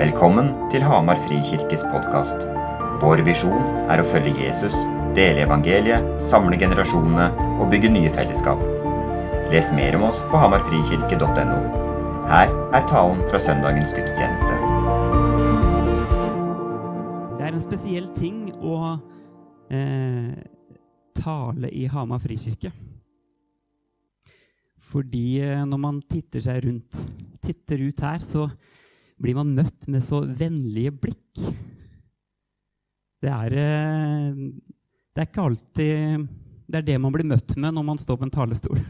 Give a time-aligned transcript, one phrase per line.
[0.00, 2.38] Velkommen til Hamar Frikirkes podkast.
[3.02, 4.72] Vår visjon er å følge Jesus,
[5.12, 7.26] dele evangeliet, samle generasjonene
[7.60, 8.62] og bygge nye fellesskap.
[9.52, 11.58] Les mer om oss på hamarfrikirke.no.
[12.32, 14.56] Her er talen fra søndagens gudstjeneste.
[17.36, 18.80] Det er en spesiell ting å
[19.68, 20.32] eh,
[21.20, 22.72] tale i Hamar frikirke.
[24.80, 27.04] Fordi eh, når man titter seg rundt,
[27.44, 28.48] titter ut her, så
[29.20, 31.40] blir man møtt med så vennlige blikk.
[33.20, 34.36] Det er, eh,
[35.12, 36.28] det er ikke alltid
[36.70, 38.80] Det er det man blir møtt med når man står på en talerstol.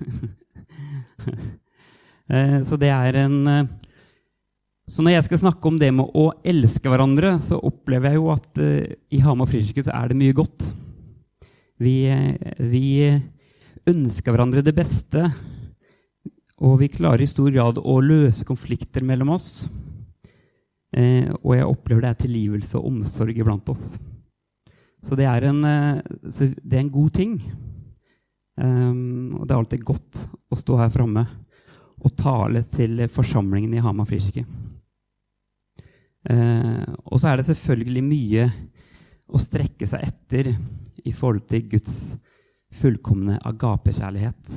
[2.30, 3.70] Eh, så det er en eh,
[4.86, 8.28] Så når jeg skal snakke om det med å elske hverandre, så opplever jeg jo
[8.30, 8.60] at
[9.10, 10.68] i Hamar frikirke så er det mye godt.
[11.82, 12.06] Vi,
[12.70, 13.10] vi
[13.90, 15.26] ønsker hverandre det beste,
[16.62, 19.50] og vi klarer i stor grad å løse konflikter mellom oss.
[20.90, 23.94] Eh, og jeg opplever det er tilgivelse og omsorg iblant oss.
[25.00, 26.00] Så det er en, eh,
[26.62, 27.36] det er en god ting.
[28.60, 30.18] Um, og det er alltid godt
[30.52, 31.22] å stå her framme
[32.00, 34.44] og tale til forsamlingen i Hamar frikirke.
[36.28, 38.48] Uh, og så er det selvfølgelig mye
[39.30, 40.50] å strekke seg etter
[41.06, 41.94] i forhold til Guds
[42.82, 44.52] fullkomne agapekjærlighet.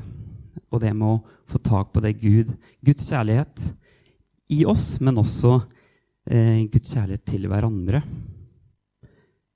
[0.73, 2.51] Og det med å få tak på det Gud,
[2.83, 3.63] Guds kjærlighet
[4.51, 5.61] i oss, men også
[6.23, 7.99] Guds kjærlighet til hverandre.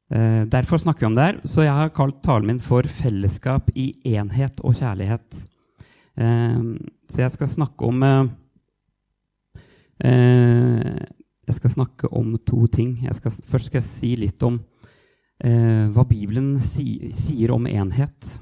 [0.08, 1.40] Eh, derfor snakker vi om det her.
[1.44, 5.48] Så jeg har kalt talen min for 'Fellesskap i enhet og kjærlighet'.
[6.18, 6.64] Eh,
[7.09, 8.28] så jeg skal snakke om eh,
[10.04, 11.06] eh,
[11.48, 13.08] Jeg skal snakke om to ting.
[13.14, 14.59] Skal, først skal jeg si litt om
[15.44, 18.40] eh, hva Bibelen si, sier om enhet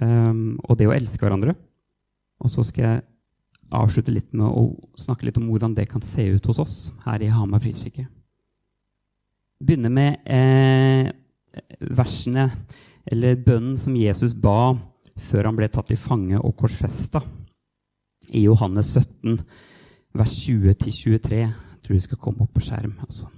[0.00, 1.52] og det å elske hverandre.
[2.40, 3.02] Og så skal jeg
[3.70, 4.68] avslutte litt med å
[4.98, 6.76] snakke litt om hvordan det kan se ut hos oss
[7.06, 8.06] her i Hamar frikirke.
[9.60, 11.10] Begynne med eh,
[11.92, 12.48] versene,
[13.10, 14.74] eller bønnen, som Jesus ba
[15.20, 17.22] før han ble tatt i fange og korsfesta.
[18.30, 19.40] I Johannes 17,
[20.16, 21.42] vers 20-23.
[21.42, 22.94] Jeg tror det skal komme opp på skjerm.
[23.04, 23.28] Altså.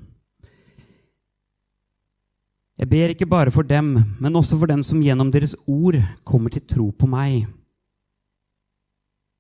[2.79, 5.99] Jeg ber ikke bare for dem, men også for dem som gjennom deres ord
[6.29, 7.47] kommer til tro på meg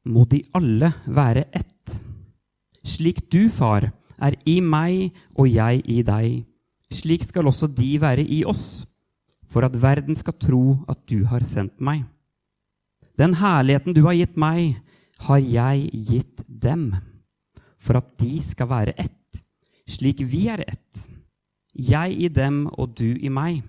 [0.04, 1.98] må de alle være ett.
[2.82, 6.42] Slik du, far, er i meg og jeg i deg,
[6.92, 8.84] slik skal også de være i oss,
[9.50, 12.04] for at verden skal tro at du har sendt meg.
[13.18, 14.78] Den herligheten du har gitt meg,
[15.26, 16.92] har jeg gitt dem,
[17.78, 19.42] for at de skal være ett,
[19.86, 21.06] slik vi er ett,
[21.72, 23.62] jeg i dem og du i meg,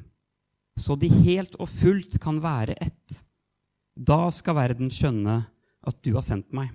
[0.80, 3.22] så de helt og fullt kan være ett.
[3.94, 5.44] Da skal verden skjønne
[5.84, 6.72] at du har sendt meg,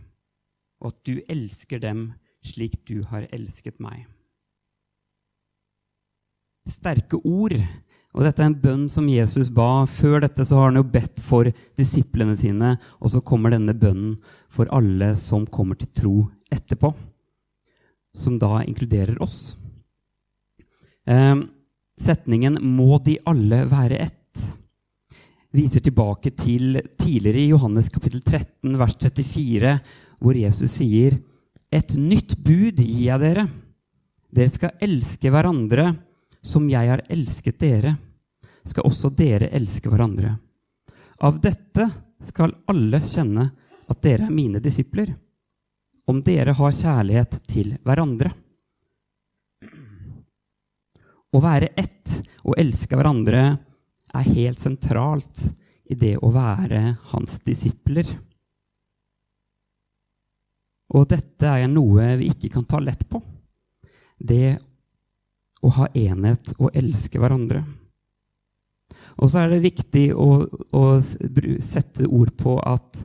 [0.82, 2.10] og at du elsker dem
[2.44, 4.06] slik du har elsket meg.
[6.68, 7.56] Sterke ord.
[8.16, 9.84] Og dette er en bønn som Jesus ba.
[9.88, 11.48] Før dette så har han jo bedt for
[11.78, 14.16] disiplene sine, og så kommer denne bønnen
[14.52, 16.14] for alle som kommer til tro
[16.52, 16.92] etterpå,
[18.16, 19.56] som da inkluderer oss.
[21.06, 21.36] Eh,
[21.98, 24.17] setningen 'Må de alle være ett'
[25.54, 29.78] viser tilbake til tidligere i Johannes kapittel 13, vers 34,
[30.20, 31.18] hvor Jesus sier
[31.68, 33.42] Et nytt bud gir jeg dere.
[34.32, 35.90] Dere skal elske hverandre
[36.44, 37.92] som jeg har elsket dere.
[38.64, 40.34] Skal også dere elske hverandre.
[41.20, 41.88] Av dette
[42.24, 43.50] skal alle kjenne
[43.88, 45.12] at dere er mine disipler,
[46.08, 48.32] om dere har kjærlighet til hverandre.
[51.28, 53.42] Å være ett og elske hverandre
[54.14, 55.42] er helt sentralt
[55.88, 58.08] i det å være hans disipler.
[60.96, 63.20] Og dette er noe vi ikke kan ta lett på.
[64.18, 64.56] Det
[65.64, 67.62] å ha enhet og elske hverandre.
[69.18, 70.84] Og så er det viktig å, å
[71.62, 73.00] sette ord på at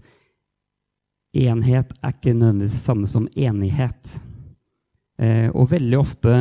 [1.34, 4.20] enhet er ikke nødvendigvis det samme som enighet.
[5.18, 6.36] Eh, og veldig ofte,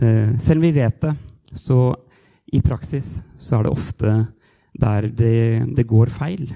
[0.00, 1.12] eh, selv om vi vet det,
[1.52, 1.92] så
[2.52, 4.14] i praksis så er det ofte
[4.78, 6.48] der det, det går feil.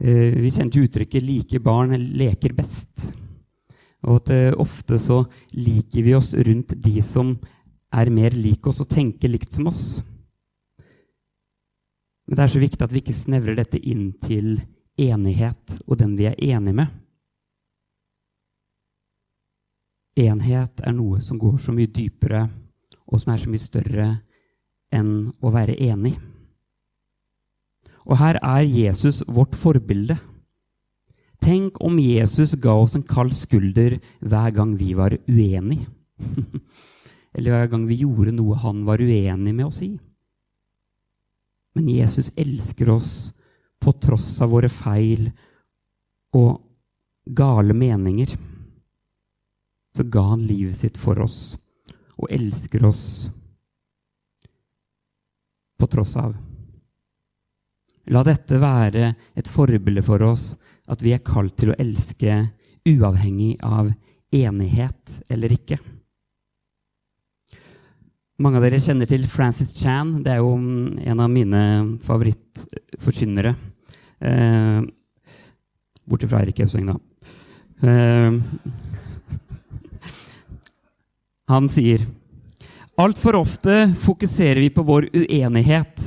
[0.00, 3.14] Eh, vi kjente uttrykket 'like barn leker best'.
[4.06, 7.36] Og at eh, ofte så liker vi oss rundt de som
[7.92, 10.02] er mer lik oss og tenker likt som oss.
[12.26, 14.60] Men det er så viktig at vi ikke snevrer dette inn til
[14.98, 16.86] enighet og dem vi er enige med.
[20.16, 22.46] Enhet er noe som går så mye dypere
[23.06, 24.06] og som er så mye større
[24.94, 25.12] enn
[25.42, 26.14] å være enig.
[28.06, 30.16] Og her er Jesus vårt forbilde.
[31.42, 35.88] Tenk om Jesus ga oss en kald skulder hver gang vi var uenige.
[37.36, 39.92] Eller hver gang vi gjorde noe han var uenig med oss i.
[41.76, 43.10] Men Jesus elsker oss
[43.82, 45.28] på tross av våre feil
[46.34, 46.62] og
[47.26, 48.32] gale meninger.
[49.96, 51.56] Så ga han livet sitt for oss
[52.16, 53.02] og elsker oss
[55.76, 56.36] på tross av.
[58.12, 60.54] La dette være et forbilde for oss
[60.86, 62.38] at vi er kalt til å elske
[62.86, 63.90] uavhengig av
[64.34, 65.78] enighet eller ikke.
[68.36, 70.18] Mange av dere kjenner til Francis Chan.
[70.22, 71.62] Det er jo en av mine
[72.04, 73.54] favorittforkynnere.
[74.20, 74.80] Eh,
[76.06, 76.98] Bortsett fra Eirik Auseng, da.
[77.80, 78.36] Eh,
[81.50, 82.06] han sier
[82.96, 85.98] Altfor ofte fokuserer vi på vår uenighet,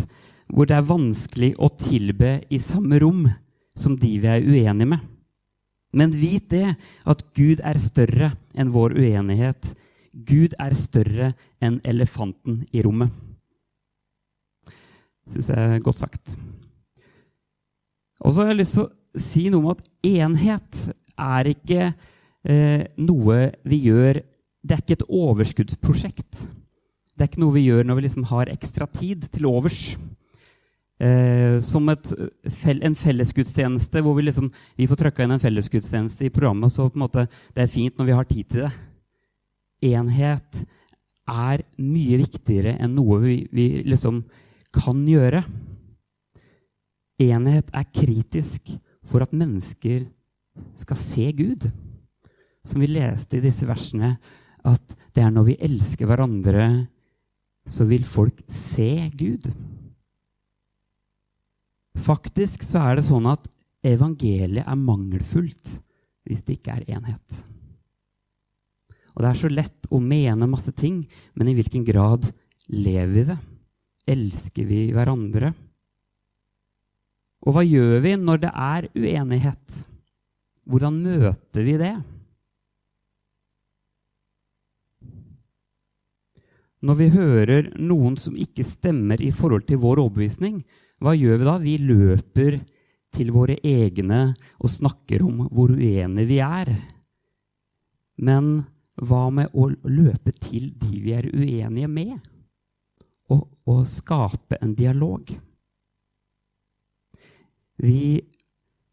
[0.49, 3.27] hvor det er vanskelig å tilbe i samme rom
[3.77, 5.03] som de vi er uenige med.
[5.93, 6.73] Men vit det
[7.05, 9.69] at Gud er større enn vår uenighet.
[10.13, 11.31] Gud er større
[11.61, 13.13] enn elefanten i rommet.
[15.29, 16.33] Syns jeg er godt sagt.
[18.25, 20.81] Og så har jeg lyst til å si noe om at enhet
[21.21, 24.23] er ikke eh, noe vi gjør
[24.61, 26.47] Det er ikke et overskuddsprosjekt.
[27.15, 29.81] Det er ikke noe vi gjør når vi liksom har ekstra tid til overs.
[30.99, 32.09] Eh, som et,
[32.67, 36.73] en fellesgudstjeneste hvor vi, liksom, vi får trykka inn en fellesgudstjeneste i programmet.
[36.73, 38.71] så måte, Det er fint når vi har tid til det.
[39.93, 40.65] Enhet
[41.29, 44.25] er mye viktigere enn noe vi, vi liksom
[44.75, 45.43] kan gjøre.
[47.19, 48.73] Enhet er kritisk
[49.07, 50.07] for at mennesker
[50.75, 51.69] skal se Gud.
[52.63, 54.17] Som vi leste i disse versene,
[54.69, 56.69] at det er når vi elsker hverandre
[57.69, 59.45] så vil folk se Gud.
[61.99, 63.45] Faktisk så er det sånn at
[63.85, 65.77] evangeliet er mangelfullt
[66.27, 67.45] hvis det ikke er enhet.
[69.15, 71.01] Og Det er så lett å mene masse ting,
[71.35, 72.29] men i hvilken grad
[72.71, 73.39] lever vi det?
[74.09, 75.51] Elsker vi hverandre?
[77.43, 79.81] Og hva gjør vi når det er uenighet?
[80.69, 81.95] Hvordan møter vi det?
[86.79, 90.61] Når vi hører noen som ikke stemmer i forhold til vår overbevisning,
[91.03, 91.55] hva gjør vi da?
[91.59, 92.59] Vi løper
[93.15, 94.29] til våre egne
[94.59, 96.71] og snakker om hvor uenige vi er.
[98.19, 98.63] Men
[98.99, 102.15] hva med å løpe til de vi er uenige med,
[103.31, 105.31] og, og skape en dialog?
[107.79, 108.19] Vi,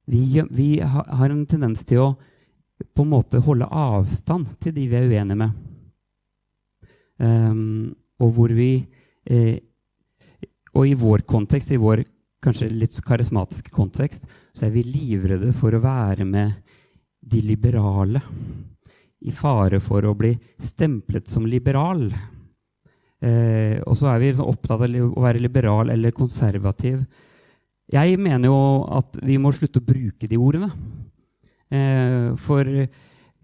[0.06, 2.10] vi, vi har en tendens til å
[2.94, 5.54] på en måte holde avstand til de vi er uenige med.
[7.18, 8.70] Um, og hvor vi
[9.24, 9.56] eh,
[10.76, 12.02] Og i vår kontekst, i vår
[12.44, 16.52] kanskje litt karismatiske kontekst, så er vi livredde for å være med
[17.24, 18.20] de liberale.
[19.24, 22.04] I fare for å bli stemplet som liberal.
[23.24, 27.00] Eh, og så er vi liksom opptatt av å være liberal eller konservativ.
[27.92, 28.60] Jeg mener jo
[28.98, 30.68] at vi må slutte å bruke de ordene.
[31.72, 32.68] Eh, for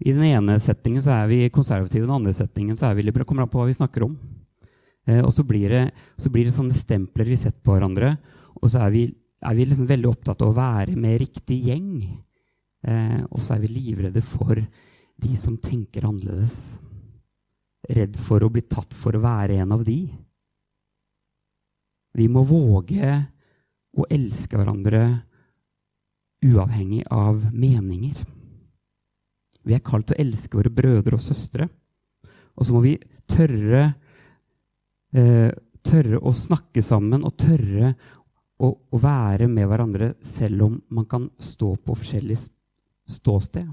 [0.03, 3.05] i den ene settingen så er vi konservative, i den andre settingen så er vi
[3.05, 3.27] liberale.
[3.29, 4.17] kommer an på hva vi snakker om.
[5.07, 5.83] Eh, og så blir, det,
[6.19, 8.17] så blir, det, sånne stempler vi setter på hverandre.
[8.59, 9.05] Og så er vi,
[9.43, 11.89] er vi liksom veldig opptatt av å være med riktig gjeng.
[12.83, 16.77] Eh, og så er vi livredde for de som tenker annerledes.
[17.87, 20.01] Redd for å bli tatt for å være en av de.
[22.13, 23.15] Vi må våge
[23.93, 25.03] å elske hverandre
[26.43, 28.19] uavhengig av meninger.
[29.63, 31.69] Vi er kalt til å elske våre brødre og søstre.
[32.57, 32.97] Og så må vi
[33.29, 33.93] tørre,
[35.13, 35.51] eh,
[35.83, 37.93] tørre å snakke sammen og tørre
[38.59, 42.37] å, å, være med hverandre selv om man kan stå på forskjellig
[43.09, 43.67] ståsted.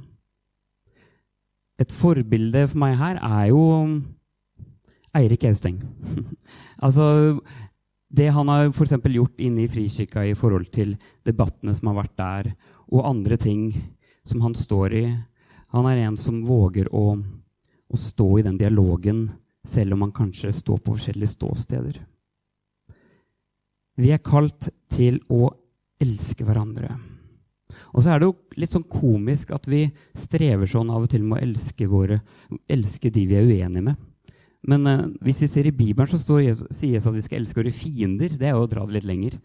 [1.80, 3.62] Et forbilde for meg her er jo
[5.16, 5.80] Eirik Austeng.
[6.84, 7.40] altså,
[8.10, 12.16] det han har for gjort inne i Frikirka i forhold til debattene som har vært
[12.18, 12.52] der,
[12.90, 13.72] og andre ting
[14.26, 15.04] som han står i,
[15.70, 17.14] han er en som våger å,
[17.90, 19.28] å stå i den dialogen,
[19.66, 22.00] selv om han kanskje står på forskjellige ståsteder.
[24.00, 25.50] Vi er kalt til å
[26.00, 26.94] elske hverandre.
[27.92, 29.84] Og så er det jo litt sånn komisk at vi
[30.16, 32.20] strever sånn av og til med å elske, våre,
[32.70, 34.06] elske de vi er uenige med.
[34.70, 37.40] Men eh, hvis vi ser i Bibelen, så står Jesus, sier Jesus at vi skal
[37.40, 38.36] elske våre fiender.
[38.36, 39.38] Det er jo å dra det litt lenger.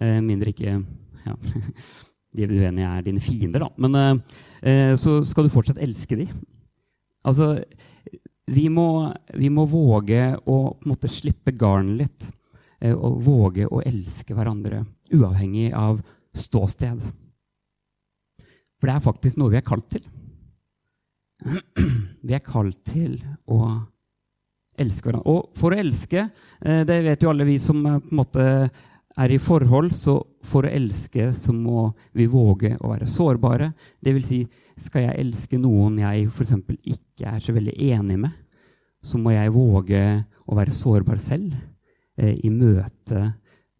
[0.00, 0.78] Eh, mindre ikke
[1.26, 1.36] ja.
[2.34, 3.70] de uenige er dine fiender, da.
[3.76, 4.20] Men
[4.62, 6.32] eh, så skal du fortsatt elske dem.
[7.26, 7.54] Altså,
[8.46, 12.28] vi må, vi må, våge å på en måte slippe garnet litt.
[12.80, 16.02] Eh, og våge å elske hverandre, uavhengig av
[16.36, 17.00] ståsted.
[18.76, 20.04] For det er faktisk noe vi er kalt til.
[22.26, 23.18] Vi er kalt til
[23.52, 23.58] å
[24.80, 25.30] elske hverandre.
[25.30, 26.24] Og for å elske,
[26.64, 28.46] eh, det vet jo alle vi som eh, på en måte
[29.16, 33.70] er i forhold, så for å elske så må vi våge å være sårbare.
[34.00, 34.40] Det vil si,
[34.76, 36.52] skal jeg elske noen jeg f.eks.
[36.84, 38.34] ikke er så veldig enig med,
[39.00, 40.02] så må jeg våge
[40.46, 41.54] å være sårbar selv
[42.18, 43.30] eh, i møte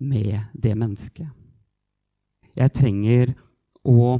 [0.01, 1.29] med det mennesket.
[2.57, 3.35] Jeg trenger
[3.85, 4.17] å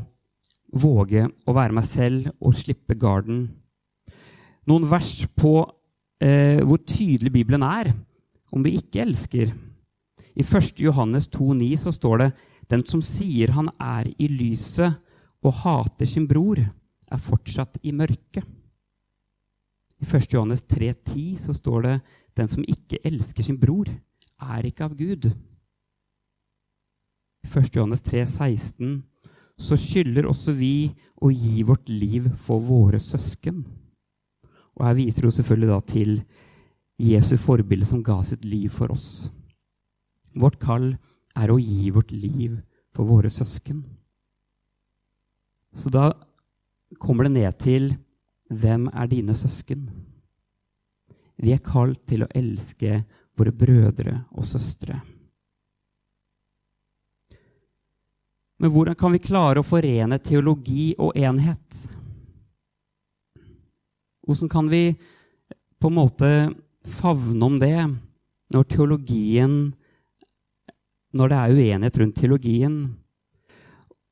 [0.77, 3.47] våge å være meg selv og slippe garden.
[4.69, 5.61] Noen vers på
[6.21, 7.95] eh, hvor tydelig Bibelen er
[8.53, 9.55] om vi ikke elsker.
[10.37, 10.81] I 1.
[10.85, 12.31] Johannes 2,9 så står det
[12.69, 14.99] den som sier han er i lyset
[15.47, 18.45] og hater sin bror, er fortsatt i mørket.
[19.97, 20.35] I 1.
[20.35, 21.95] Johannes 3,10 så står det
[22.37, 25.31] den som ikke elsker sin bror, er ikke av Gud.
[27.41, 27.71] I 1.
[27.79, 28.99] Johannes 3,16
[29.57, 30.91] så skylder også vi
[31.25, 33.63] å gi vårt liv for våre søsken.
[34.77, 36.13] Og her viser hun selvfølgelig da til
[37.01, 39.31] Jesu forbilde som ga sitt liv for oss.
[40.37, 40.91] Vårt kall
[41.37, 42.59] er å gi vårt liv
[42.95, 43.83] for våre søsken.
[45.77, 46.11] Så da
[47.01, 47.91] kommer det ned til
[48.49, 49.89] hvem er dine søsken?
[51.37, 53.03] Vi er kalt til å elske
[53.37, 55.01] våre brødre og søstre.
[58.57, 61.83] Men hvordan kan vi klare å forene teologi og enhet?
[64.25, 64.97] Hvordan kan vi
[65.77, 66.31] på en måte
[66.89, 67.77] favne om det
[68.55, 69.59] når teologien
[71.17, 72.79] Når det er uenighet rundt teologien?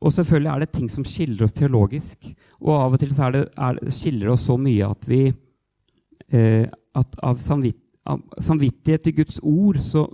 [0.05, 2.29] Og selvfølgelig er det ting som skiller oss teologisk.
[2.61, 6.67] Og av og til så er det, er, skiller oss så mye at vi eh,
[6.95, 10.05] at av, samvitt, av samvittighet til Guds ord så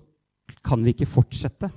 [0.66, 1.70] kan vi ikke fortsette.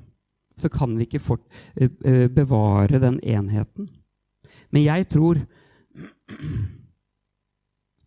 [0.58, 3.90] Så kan vi ikke fort, eh, eh bevare den enheten.
[4.70, 5.42] Men jeg tror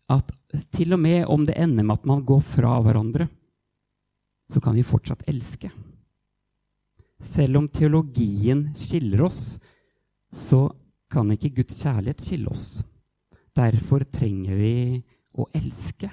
[0.07, 0.31] at
[0.71, 3.27] til og med om det ender med at man går fra hverandre,
[4.47, 5.71] så kan vi fortsatt elske.
[7.23, 9.57] Selv om teologien skiller oss,
[10.33, 10.67] så
[11.09, 12.67] kan ikke Guds kjærlighet skille oss.
[13.57, 15.01] Derfor trenger vi
[15.37, 16.11] å elske.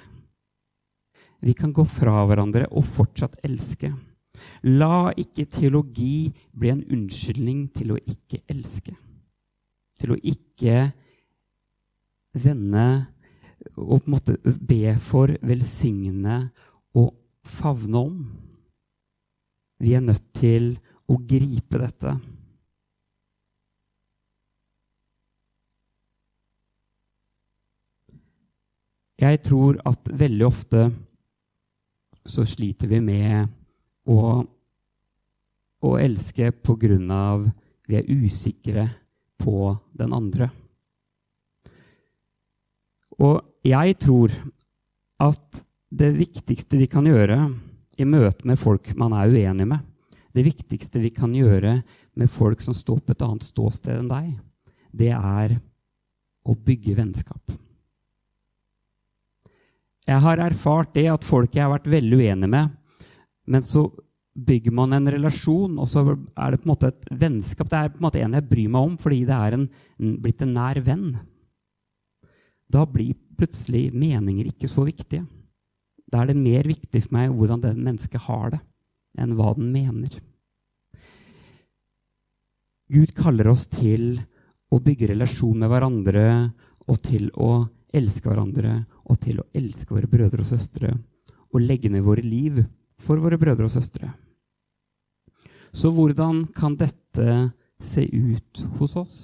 [1.45, 3.91] Vi kan gå fra hverandre og fortsatt elske.
[4.65, 8.95] La ikke teologi bli en unnskyldning til å ikke elske.
[9.99, 10.89] Til å ikke
[12.35, 12.87] vende
[13.75, 16.49] og på en måte be for, velsigne
[16.95, 17.13] og
[17.45, 18.17] favne om.
[19.81, 22.15] Vi er nødt til å gripe dette.
[29.21, 30.89] Jeg tror at veldig ofte
[32.25, 33.47] så sliter vi med
[34.11, 34.19] å,
[35.85, 37.45] å elske på grunn av
[37.85, 38.89] vi er usikre
[39.39, 40.49] på den andre.
[43.21, 44.33] Og jeg tror
[45.23, 45.61] at
[45.95, 47.37] det viktigste vi kan gjøre
[47.95, 49.79] i møte med folk man er uenig med,
[50.35, 51.79] det viktigste vi kan gjøre
[52.19, 54.33] med folk som står på et annet ståsted enn deg,
[54.95, 55.57] det er
[56.45, 57.55] å bygge vennskap.
[60.05, 62.73] Jeg har erfart det at folk jeg har vært veldig uenig med,
[63.49, 63.87] men så
[64.35, 67.69] bygger man en relasjon, og så er det på en måte et vennskap.
[67.71, 69.65] Det er på en måte en jeg bryr meg om fordi det er en,
[70.21, 71.07] blitt en nær venn.
[72.67, 75.23] Da blir plutselig meninger ikke så viktige.
[76.11, 78.61] Da er det mer viktig for meg hvordan det mennesket har det,
[79.21, 80.17] enn hva den mener.
[82.91, 84.19] Gud kaller oss til
[84.69, 86.27] å bygge relasjon med hverandre
[86.85, 90.91] og til å elske hverandre og til å elske våre brødre og søstre
[91.55, 92.59] og legge ned våre liv
[93.01, 94.11] for våre brødre og søstre.
[95.75, 97.51] Så hvordan kan dette
[97.83, 99.17] se ut hos oss?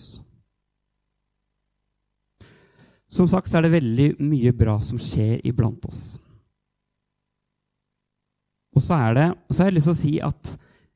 [3.12, 6.16] Som sagt så er det veldig mye bra som skjer iblant oss.
[8.76, 10.52] Og så er det, og så har jeg lyst til å si at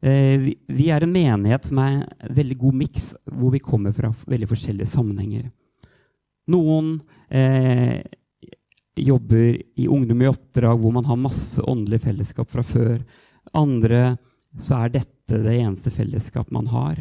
[0.05, 3.95] eh, vi, vi, er en menighet som er en veldig god miks, hvor vi kommer
[3.95, 5.49] fra veldig forskjellige sammenhenger.
[6.53, 6.93] Noen
[7.27, 7.99] eh,
[8.95, 12.99] jobber i Ungdom i oppdrag, hvor man har masse åndelig fellesskap fra før.
[13.57, 14.15] Andre
[14.61, 16.99] så er dette det eneste fellesskapet man har.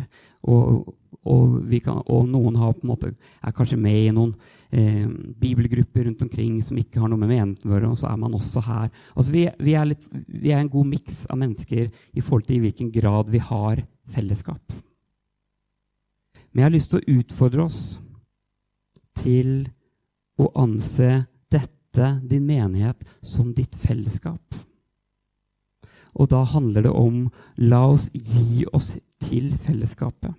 [0.49, 2.57] Og, og, kan, og noen
[2.89, 3.13] måte,
[3.45, 4.33] er kanskje med i noen
[4.71, 5.05] eh,
[5.41, 8.37] bibelgrupper rundt omkring som ikke har noe med menigheten å gjøre, og så er man
[8.37, 8.89] også her.
[9.15, 12.59] Altså, vi, vi, er litt, vi, er en god miks av mennesker i forhold til
[12.59, 14.75] i hvilken grad vi har fellesskap.
[16.53, 17.81] Men jeg har lyst til å utfordre oss
[19.23, 19.65] til
[20.39, 24.43] å anse dette, din menighet, som ditt fellesskap.
[26.15, 27.27] Og da handler det om
[27.59, 28.95] la oss gi oss
[29.25, 30.35] til fellesskapet.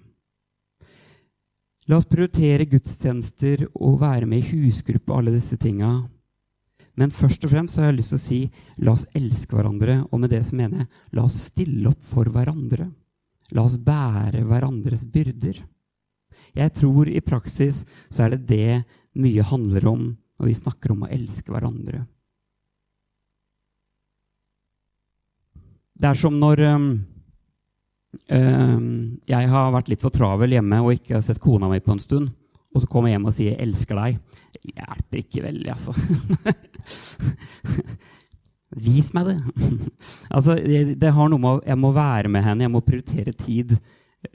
[1.86, 5.92] La oss prioritere gudstjenester og være med i husgruppe og alle disse tinga.
[6.96, 8.40] Men først og fremst har jeg lyst til å si
[8.88, 10.00] la oss elske hverandre.
[10.10, 12.88] Og med det så mener jeg la oss stille opp for hverandre.
[13.54, 15.60] La oss bære hverandres byrder.
[16.56, 18.84] Jeg tror i praksis så er det det
[19.20, 20.06] mye handler om
[20.40, 22.06] når vi snakker om å elske hverandre.
[25.96, 26.88] Det er som når um,
[28.28, 31.94] um, jeg har vært litt for travel hjemme og ikke har sett kona mi på
[31.96, 32.28] en stund,
[32.76, 34.20] og så kommer jeg hjem og sier 'elsker deg'.
[34.56, 35.92] Det hjelper ikke veldig, altså.
[38.86, 39.38] Vis meg det.
[40.36, 43.70] altså, det, det, har noe med Jeg må være med henne, jeg må prioritere tid.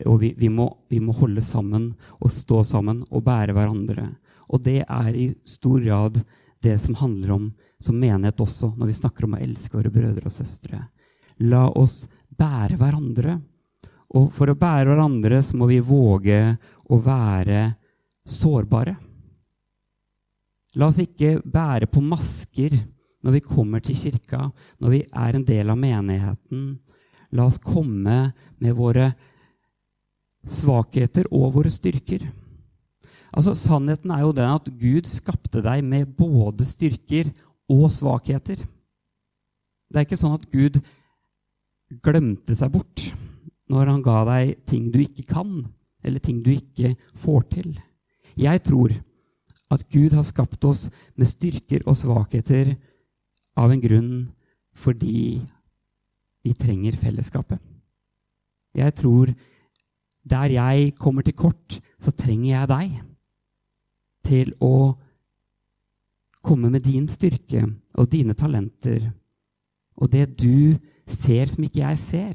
[0.07, 4.07] Og vi, vi, må, vi, må, holde sammen og stå sammen og bære hverandre.
[4.49, 6.23] Og det er i stor grad
[6.63, 10.29] det som handler om som menighet også, når vi snakker om å elske våre brødre
[10.29, 10.83] og søstre.
[11.47, 13.39] La oss bære hverandre.
[14.19, 16.41] Og for å bære hverandre så må vi våge
[16.91, 17.63] å være
[18.27, 18.97] sårbare.
[20.79, 22.77] La oss ikke bære på masker
[23.21, 24.49] når vi kommer til kirka,
[24.81, 26.79] når vi er en del av menigheten.
[27.37, 28.21] La oss komme
[28.59, 29.11] med våre
[30.49, 32.25] svakheter og våre styrker.
[33.31, 37.31] Altså, Sannheten er jo den at Gud skapte deg med både styrker
[37.71, 38.65] og svakheter.
[39.91, 40.81] Det er ikke sånn at Gud
[41.99, 43.11] glemte seg bort
[43.71, 45.63] når han ga deg ting du ikke kan,
[46.03, 47.71] eller ting du ikke får til.
[48.39, 48.95] Jeg tror
[49.71, 52.75] at Gud har skapt oss med styrker og svakheter
[53.59, 54.13] av en grunn
[54.81, 55.43] fordi
[56.41, 57.61] vi trenger fellesskapet.
[58.75, 59.31] Jeg tror
[60.31, 62.99] der jeg kommer til kort, så trenger jeg deg
[64.27, 64.95] til å
[66.45, 67.65] komme med din styrke
[67.99, 69.11] og dine talenter
[70.01, 70.79] og det du
[71.13, 72.35] ser som ikke jeg ser.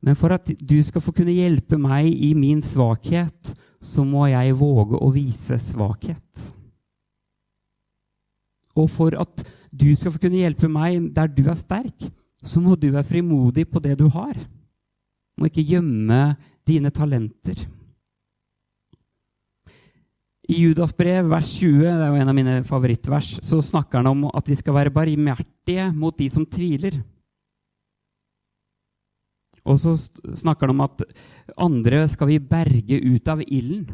[0.00, 4.56] Men for at du skal få kunne hjelpe meg i min svakhet, så må jeg
[4.56, 6.46] våge å vise svakhet.
[8.76, 12.08] Og for at du skal få kunne hjelpe meg der du er sterk,
[12.40, 14.32] så må du være frimodig på det du har.
[14.32, 16.20] Du må ikke gjemme
[16.68, 17.60] dine talenter.
[20.50, 24.10] I Judas brev, vers 20, det er jo en av mine favorittvers, så snakker han
[24.10, 26.96] om at vi skal være barmhjertige mot de som tviler.
[29.62, 31.04] Og så snakker han om at
[31.60, 33.90] andre skal vi berge ut av ilden.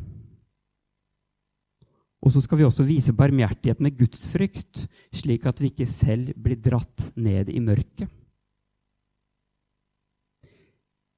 [2.25, 6.57] Og så skal vi også vise barmhjertighet med gudsfrykt, slik at vi ikke selv blir
[6.63, 8.09] dratt ned i mørket.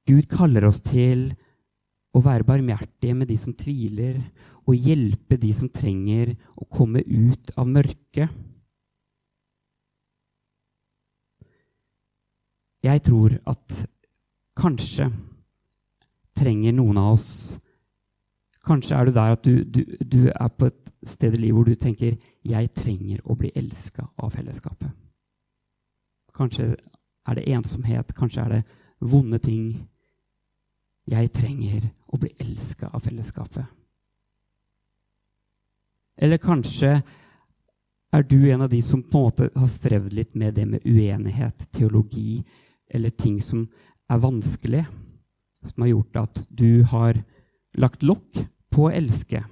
[0.09, 1.31] Gud kaller oss til
[2.17, 4.19] å være barmhjertige med de som tviler,
[4.69, 8.29] og hjelpe de som trenger å komme ut av mørket.
[12.85, 13.81] Jeg tror at
[14.59, 15.09] kanskje
[16.39, 17.33] trenger noen av oss
[18.69, 21.65] Kanskje er du der at du, du, du er på et sted i livet hvor
[21.65, 24.93] du tenker 'Jeg trenger å bli elska av fellesskapet'.
[26.37, 26.77] Kanskje
[27.27, 28.63] er det ensomhet, kanskje er det
[29.01, 29.89] vonde ting.
[31.09, 33.65] Jeg trenger å bli elska av fellesskapet.
[36.19, 36.99] Eller kanskje
[38.13, 40.87] er du en av de som på en måte har strevd litt med det med
[40.87, 42.43] uenighet, teologi,
[42.91, 43.67] eller ting som
[44.09, 44.87] er vanskelig,
[45.63, 47.21] som har gjort at du har
[47.79, 48.41] lagt lokk
[48.73, 49.45] på å elske.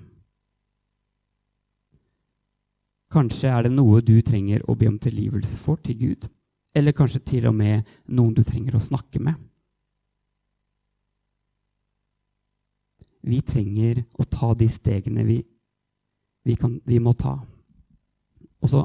[3.12, 6.26] Kanskje er det noe du trenger å be om tilgivelse for til Gud.
[6.76, 9.37] Eller kanskje til og med noen du trenger å snakke med.
[13.26, 15.38] Vi trenger å ta de stegene vi
[16.47, 17.35] vi, kan, vi må ta.
[18.63, 18.85] Og så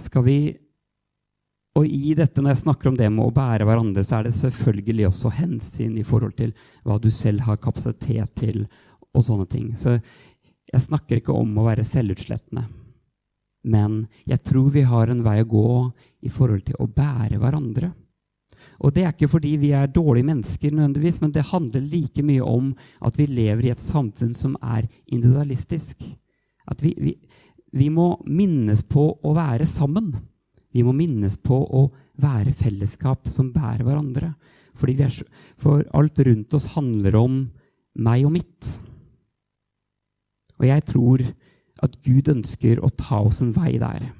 [0.00, 0.36] skal vi
[1.72, 4.34] Og i dette, når jeg snakker om det med å bære hverandre, så er det
[4.36, 6.50] selvfølgelig også hensyn i forhold til
[6.84, 8.66] hva du selv har kapasitet til,
[9.16, 9.70] og sånne ting.
[9.72, 12.66] Så jeg snakker ikke om å være selvutslettende.
[13.64, 15.72] Men jeg tror vi har en vei å gå
[16.28, 17.94] i forhold til å bære hverandre.
[18.82, 22.42] Og det er ikke fordi vi er dårlige mennesker, nødvendigvis, men det handler like mye
[22.42, 22.72] om
[23.04, 26.02] at vi lever i et samfunn som er individualistisk.
[26.68, 27.16] At vi, vi,
[27.72, 30.12] vi må minnes på å være sammen.
[30.72, 31.86] Vi må minnes på å
[32.22, 34.34] være fellesskap som bærer hverandre.
[34.82, 35.12] Er,
[35.60, 37.36] for alt rundt oss handler om
[38.00, 38.72] meg og mitt.
[40.60, 41.24] Og jeg tror
[41.82, 44.12] at Gud ønsker å ta oss en vei der.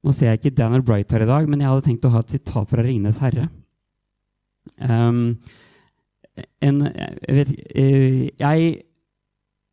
[0.00, 2.22] Nå ser jeg ikke Daniel Bright her i dag, men jeg hadde tenkt å ha
[2.24, 3.48] et sitat fra 'Ringenes herre'.
[4.80, 5.38] Um,
[6.64, 8.70] en, jeg vet, eh, jeg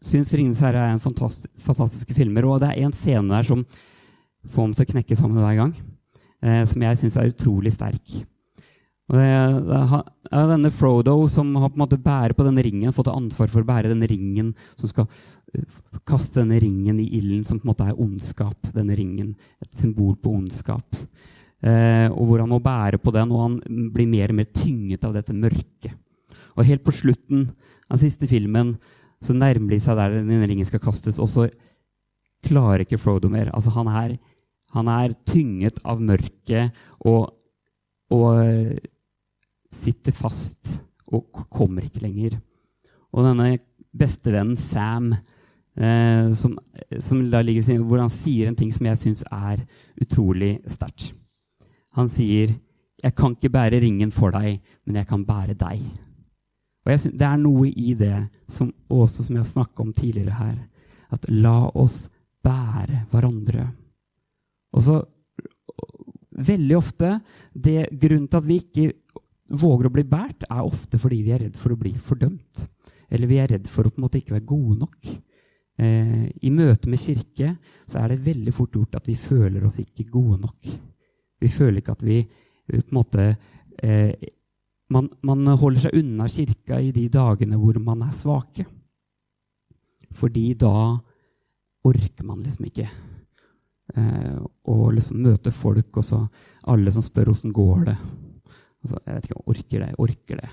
[0.04, 3.64] syns 'Ringenes herre' er en fantastisk, fantastiske filmer, og det er en scene der som
[4.48, 5.76] får meg til å knekke sammen hver gang,
[6.44, 8.26] eh, som jeg syns er utrolig sterk.
[9.08, 9.28] Og det,
[9.70, 9.82] det
[10.36, 13.64] er denne Frodo som har på en måte bærer på denne ringen, fått ansvar for
[13.64, 15.08] å bære denne ringen, som skal
[15.56, 15.64] eh,
[16.08, 18.68] kaste denne ringen i ilden, som på en måte er ondskap.
[18.76, 21.00] Denne ringen, Et symbol på ondskap.
[21.64, 25.08] Eh, og hvor han må bære på den, og han blir mer og mer tynget
[25.08, 25.96] av dette mørket.
[26.58, 27.48] Og helt på slutten
[27.88, 28.76] av siste filmen
[29.24, 31.48] så nærmer de seg der denne ringen skal kastes, og så
[32.46, 33.54] klarer ikke Frodo mer.
[33.56, 34.18] Altså, han er,
[34.76, 36.76] han er tynget av mørket
[37.08, 37.32] og,
[38.14, 38.84] og
[39.74, 42.38] sitter fast og kommer ikke lenger.
[43.16, 43.58] Og denne
[43.98, 45.14] bestevennen Sam,
[45.78, 46.58] eh, som,
[47.00, 49.64] som ligger, sin, hvor han sier en ting som jeg syns er
[50.02, 51.14] utrolig sterkt.
[51.98, 52.60] Han sier,
[52.98, 55.86] 'Jeg kan ikke bære ringen for deg, men jeg kan bære deg'.
[56.86, 60.58] Og synes, Det er noe i det, som, også som jeg snakka om tidligere her,
[61.12, 62.10] at la oss
[62.44, 63.68] bære hverandre.
[64.74, 65.06] Og så
[66.38, 67.16] Veldig ofte
[67.58, 68.92] det Grunnen til at vi ikke
[69.48, 72.68] våger å bli båret, er ofte fordi vi er redd for å bli fordømt.
[73.10, 75.12] Eller vi er redd for å på en måte ikke være gode nok.
[75.78, 77.54] Eh, I møte med kirke
[77.86, 80.72] så er det veldig fort gjort at vi føler oss ikke gode nok.
[81.38, 82.24] Vi føler ikke at vi
[82.68, 83.28] på en måte
[83.84, 84.12] eh,
[84.90, 88.66] man, man, holder seg unna kirka i de dagene hvor man er svake.
[90.18, 90.98] Fordi da
[91.88, 92.88] orker man liksom ikke
[93.96, 96.24] eh, å liksom møte folk, og så
[96.68, 97.98] alle som spør åssen går det.
[98.84, 99.88] Altså, jeg vet ikke om jeg orker det.
[99.88, 100.50] Jeg orker det.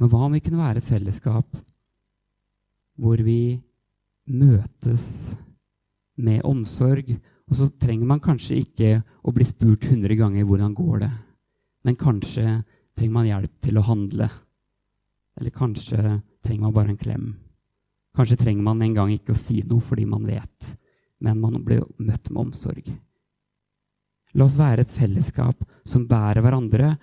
[0.00, 1.58] Men hva om vi kunne være et fellesskap
[3.02, 3.60] hvor vi
[4.30, 5.04] møtes
[6.18, 7.12] med omsorg?
[7.50, 8.90] Og så trenger man kanskje ikke
[9.22, 11.10] å bli spurt 100 ganger hvordan går det
[11.84, 12.62] Men kanskje
[12.96, 14.28] trenger man hjelp til å handle.
[15.38, 17.24] Eller kanskje trenger man bare en klem.
[18.16, 20.74] Kanskje trenger man en gang ikke å si noe fordi man vet,
[21.24, 22.90] men man blir møtt med omsorg.
[24.34, 26.94] La oss være et fellesskap som bærer hverandre.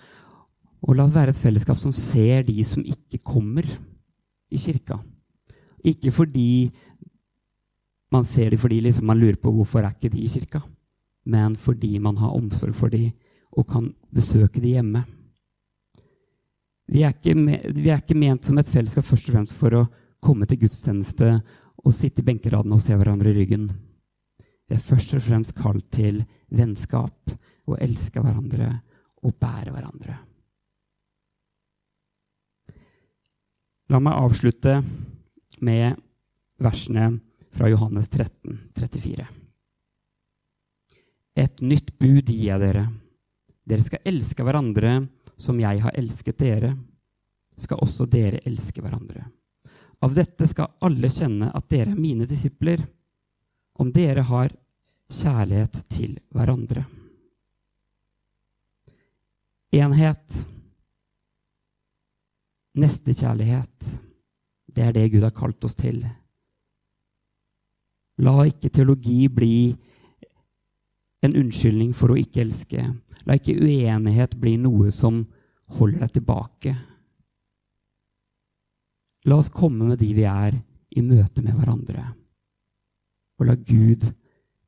[0.86, 3.68] Og la oss være et fellesskap som ser de som ikke kommer
[4.50, 5.00] i kirka.
[5.86, 6.72] Ikke fordi
[8.12, 10.62] man ser dem fordi liksom man lurer på hvorfor er ikke de i kirka,
[11.26, 13.12] men fordi man har omsorg for dem
[13.52, 15.04] og kan besøke dem hjemme.
[16.90, 19.88] Vi er, vi er, ikke ment som et fellesskap først og fremst for å
[20.26, 21.36] komme til gudstjeneste
[21.86, 23.70] og sitte i benkeradene og se hverandre i ryggen.
[24.66, 27.34] Vi er først og fremst kalt til vennskap
[27.70, 28.72] og elske hverandre
[29.26, 30.18] og bære hverandre.
[33.90, 34.76] La meg avslutte
[35.66, 35.98] med
[36.62, 37.10] versene
[37.50, 39.26] fra Johannes 13, 34.
[41.40, 42.86] Et nytt bud gir jeg dere.
[43.66, 44.94] Dere skal elske hverandre
[45.40, 46.74] som jeg har elsket dere.
[47.58, 49.26] Skal også dere elske hverandre.
[50.06, 52.86] Av dette skal alle kjenne at dere er mine disipler
[53.80, 54.54] om dere har
[55.10, 56.86] kjærlighet til hverandre.
[59.76, 60.46] Enhet,
[62.80, 63.90] nestekjærlighet,
[64.70, 66.02] det er det Gud har kalt oss til.
[68.20, 69.54] La ikke teologi bli
[71.26, 72.86] en unnskyldning for å ikke elske.
[73.28, 75.22] La ikke uenighet bli noe som
[75.78, 76.76] holder deg tilbake.
[79.30, 80.58] La oss komme med de vi er,
[80.90, 82.08] i møte med hverandre
[83.40, 84.04] og la Gud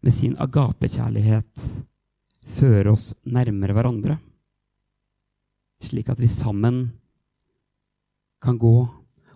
[0.01, 1.65] med sin agapekjærlighet
[2.57, 4.17] føre oss nærmere hverandre,
[5.81, 6.83] slik at vi sammen
[8.41, 8.75] kan gå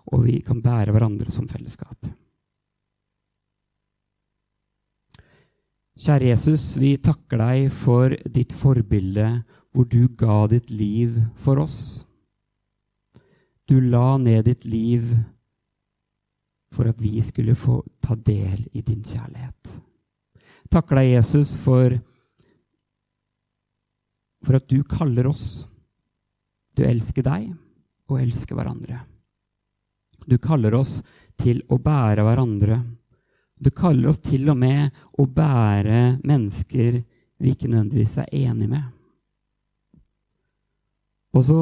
[0.06, 1.98] og vi kan bære hverandre som fellesskap.
[5.96, 9.30] Kjære Jesus, vi takker deg for ditt forbilde
[9.72, 12.04] hvor du ga ditt liv for oss.
[13.66, 15.08] Du la ned ditt liv
[16.76, 19.80] for at vi skulle få ta del i din kjærlighet.
[20.72, 21.94] Deg, Jesus, for,
[24.44, 25.66] for at du kaller oss.
[26.76, 27.54] Du elsker deg
[28.12, 29.00] og elsker hverandre.
[30.26, 31.00] Du kaller oss
[31.40, 32.82] til å bære hverandre.
[33.56, 37.00] Du kaller oss til og med å bære mennesker
[37.40, 38.86] vi ikke nødvendigvis er enige med.
[41.36, 41.60] Og så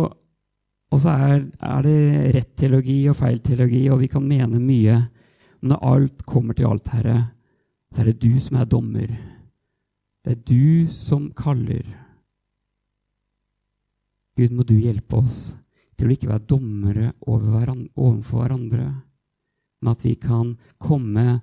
[0.94, 5.00] og så er, er, det rett teologi og feil teologi, og vi kan mene mye.
[5.62, 7.16] Men når alt kommer til alt, Herre,
[7.94, 9.12] så er det du som er dommer.
[10.26, 11.86] Det er du som kaller.
[14.34, 15.52] Gud, må du hjelpe oss
[15.94, 18.88] til å ikke være dommere overfor hverandre,
[19.84, 21.38] men at vi kan komme,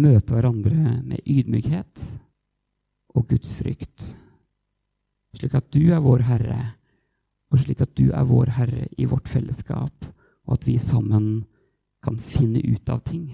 [0.00, 2.00] møte hverandre med ydmykhet
[3.14, 4.14] og gudsfrykt,
[5.36, 6.62] slik at du er vår Herre
[7.52, 10.08] og slik at du er vår Herre i vårt fellesskap,
[10.48, 11.44] og at vi sammen
[12.02, 13.28] kan finne ut av ting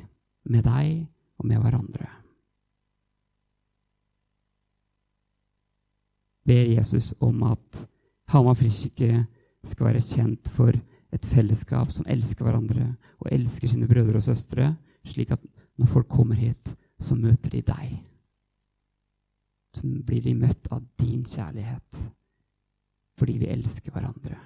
[0.50, 1.06] med deg
[1.40, 2.20] og med hverandre.
[6.50, 7.86] ber Jesus om at
[8.30, 9.24] Hamar frikirke
[9.66, 10.74] skal være kjent for
[11.10, 14.74] et fellesskap som elsker hverandre og elsker sine brødre og søstre,
[15.06, 15.42] slik at
[15.78, 17.98] når folk kommer hit, så møter de deg.
[19.74, 22.06] Så blir de møtt av din kjærlighet
[23.20, 24.38] fordi vi elsker hverandre.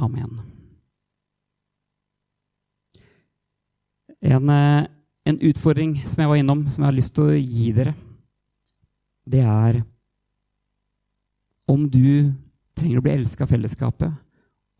[0.00, 0.61] Amen.
[4.22, 4.86] En, eh,
[5.24, 7.94] en, utfordring som jeg var innom, som jeg har lyst til å gi dere,
[9.26, 9.80] det er
[11.66, 12.30] om du
[12.78, 14.12] trenger å bli elska av fellesskapet,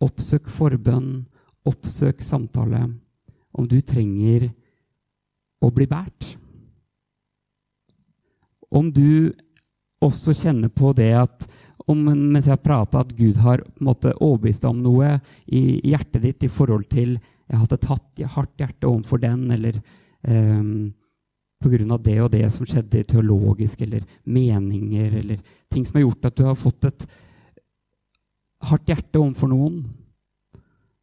[0.02, 1.24] oppsøk forbønn,
[1.66, 2.84] oppsøk samtale.
[3.52, 4.48] Om du trenger
[5.62, 6.36] å bli båret.
[8.72, 9.32] Om du
[10.02, 11.44] også kjenner på det at
[11.90, 16.22] om, mens jeg har prata, at Gud har måte, overbevist deg om noe i, hjertet
[16.22, 17.16] ditt i forhold til
[17.52, 19.76] jeg har hatt et hardt hjerte overfor den, eller
[20.24, 20.94] um,
[21.60, 21.98] pga.
[21.98, 26.44] det og det som skjedde teologisk, eller meninger, eller ting som har gjort at du
[26.46, 27.04] har fått et
[28.70, 29.76] hardt hjerte overfor noen,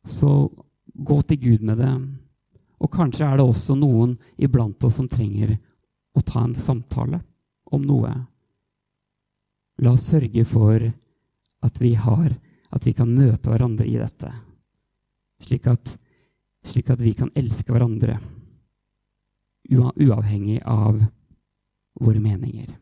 [0.10, 0.50] så
[0.96, 1.94] gå til Gud med det.
[2.82, 5.54] Og kanskje er det også noen iblant oss som trenger
[6.18, 7.22] å ta en samtale
[7.70, 8.10] om noe.
[9.86, 10.82] La oss sørge for
[11.62, 12.34] at vi, har,
[12.74, 14.32] at vi kan møte hverandre i dette,
[15.46, 16.00] slik at,
[16.66, 18.20] slik at vi kan elske hverandre
[19.70, 21.04] uavhengig av
[22.00, 22.74] våre meninger.